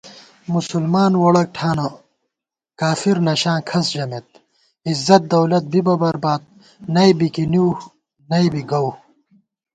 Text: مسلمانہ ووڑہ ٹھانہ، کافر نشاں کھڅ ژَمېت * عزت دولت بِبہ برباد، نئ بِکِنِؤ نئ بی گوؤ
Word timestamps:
مسلمانہ 0.53 1.17
ووڑہ 1.21 1.43
ٹھانہ، 1.55 1.87
کافر 2.79 3.15
نشاں 3.25 3.59
کھڅ 3.69 3.85
ژَمېت 3.95 4.27
* 4.59 4.87
عزت 4.89 5.21
دولت 5.33 5.63
بِبہ 5.71 5.95
برباد، 6.01 6.41
نئ 6.93 7.11
بِکِنِؤ 7.19 7.69
نئ 8.29 8.45
بی 8.51 8.61
گوؤ 8.69 8.89